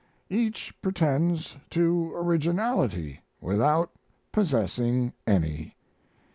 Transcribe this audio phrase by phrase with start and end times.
[0.31, 3.91] Each pretends to originality, without
[4.31, 5.75] possessing any.